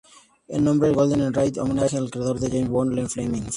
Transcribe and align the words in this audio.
El 0.47 0.63
nombre 0.63 0.89
"GoldenEye" 0.95 1.29
rinde 1.29 1.61
homenaje 1.61 1.95
al 1.95 2.09
creador 2.09 2.39
de 2.39 2.49
James 2.49 2.69
Bond, 2.69 2.97
Ian 2.97 3.07
Fleming. 3.07 3.43